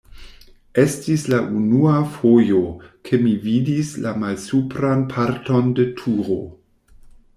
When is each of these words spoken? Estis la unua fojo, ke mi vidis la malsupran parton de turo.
Estis 0.83 1.25
la 1.33 1.41
unua 1.57 1.91
fojo, 2.15 2.61
ke 3.09 3.19
mi 3.25 3.35
vidis 3.45 3.93
la 4.07 4.15
malsupran 4.25 5.05
parton 5.15 5.71
de 5.81 5.87
turo. 6.01 6.41